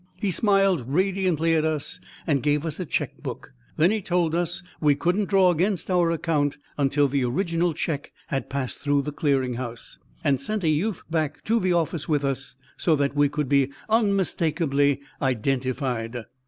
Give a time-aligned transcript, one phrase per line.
[0.19, 3.53] He smiled radiantly at us and gave us a cheque book.
[3.77, 8.49] Then he told us we couldn't draw against our account until the original cheque had
[8.49, 12.55] passed through the Clearing House, and sent a youth back to the office with us
[12.77, 16.23] so that we could be unmistakably identified.